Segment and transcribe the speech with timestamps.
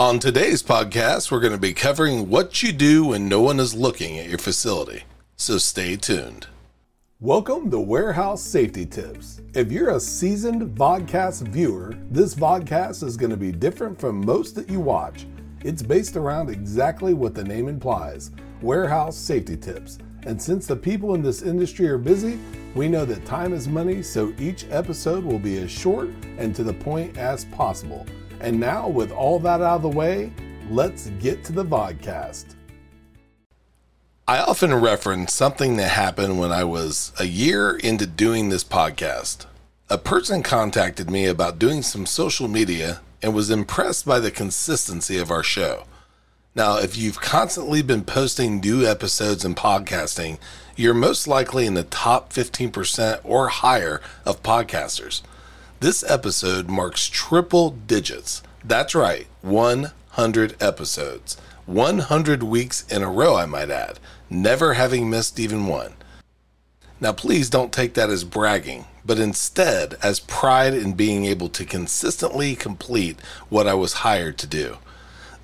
[0.00, 3.74] On today's podcast, we're going to be covering what you do when no one is
[3.74, 5.02] looking at your facility.
[5.34, 6.46] So stay tuned.
[7.18, 9.40] Welcome to Warehouse Safety Tips.
[9.54, 14.54] If you're a seasoned vodcast viewer, this vodcast is going to be different from most
[14.54, 15.26] that you watch.
[15.64, 18.30] It's based around exactly what the name implies
[18.62, 19.98] warehouse safety tips.
[20.22, 22.38] And since the people in this industry are busy,
[22.76, 26.62] we know that time is money, so each episode will be as short and to
[26.62, 28.06] the point as possible.
[28.40, 30.32] And now, with all that out of the way,
[30.70, 32.54] let's get to the vodcast.
[34.28, 39.46] I often reference something that happened when I was a year into doing this podcast.
[39.88, 45.16] A person contacted me about doing some social media and was impressed by the consistency
[45.18, 45.84] of our show.
[46.54, 50.38] Now, if you've constantly been posting new episodes and podcasting,
[50.76, 55.22] you're most likely in the top 15% or higher of podcasters.
[55.80, 58.42] This episode marks triple digits.
[58.64, 61.36] That's right, 100 episodes.
[61.66, 65.92] 100 weeks in a row, I might add, never having missed even one.
[67.00, 71.64] Now, please don't take that as bragging, but instead as pride in being able to
[71.64, 74.78] consistently complete what I was hired to do.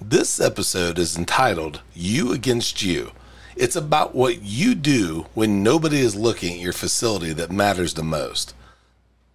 [0.00, 3.12] This episode is entitled You Against You.
[3.55, 8.02] It's about what you do when nobody is looking at your facility that matters the
[8.02, 8.52] most.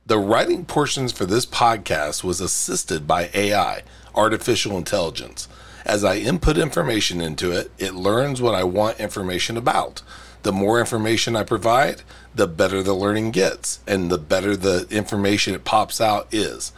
[0.09, 3.83] The writing portions for this podcast was assisted by AI,
[4.15, 5.47] artificial intelligence.
[5.85, 10.01] As I input information into it, it learns what I want information about.
[10.41, 12.01] The more information I provide,
[12.33, 16.71] the better the learning gets, and the better the information it pops out is.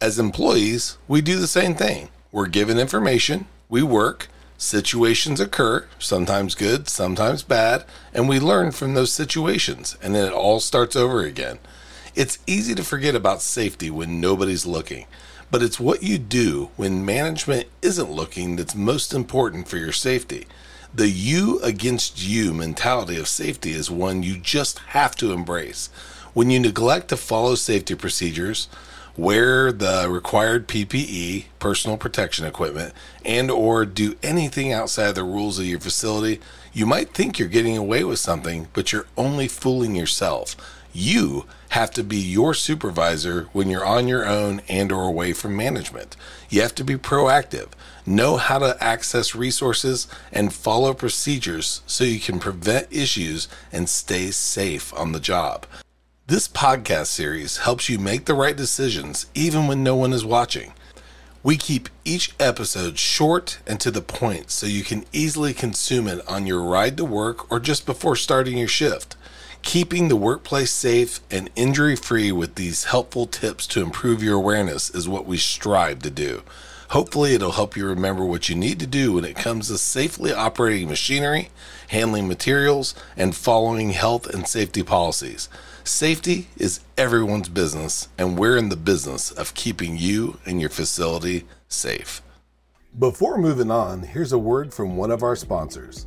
[0.00, 2.08] As employees, we do the same thing.
[2.32, 7.84] We're given information, we work, situations occur, sometimes good, sometimes bad,
[8.14, 11.58] and we learn from those situations, and then it all starts over again.
[12.14, 15.06] It's easy to forget about safety when nobody's looking,
[15.50, 20.46] but it's what you do when management isn't looking that's most important for your safety.
[20.92, 25.88] The you against you mentality of safety is one you just have to embrace.
[26.34, 28.68] When you neglect to follow safety procedures,
[29.16, 32.92] wear the required PPE, personal protection equipment,
[33.24, 36.40] and or do anything outside the rules of your facility,
[36.74, 40.56] you might think you're getting away with something, but you're only fooling yourself.
[40.92, 45.56] You have to be your supervisor when you're on your own and or away from
[45.56, 46.16] management.
[46.50, 47.68] You have to be proactive,
[48.04, 54.30] know how to access resources and follow procedures so you can prevent issues and stay
[54.30, 55.64] safe on the job.
[56.26, 60.74] This podcast series helps you make the right decisions even when no one is watching.
[61.42, 66.26] We keep each episode short and to the point so you can easily consume it
[66.28, 69.16] on your ride to work or just before starting your shift.
[69.62, 74.90] Keeping the workplace safe and injury free with these helpful tips to improve your awareness
[74.90, 76.42] is what we strive to do.
[76.90, 80.30] Hopefully, it'll help you remember what you need to do when it comes to safely
[80.30, 81.48] operating machinery,
[81.88, 85.48] handling materials, and following health and safety policies.
[85.84, 91.46] Safety is everyone's business, and we're in the business of keeping you and your facility
[91.68, 92.20] safe.
[92.98, 96.06] Before moving on, here's a word from one of our sponsors.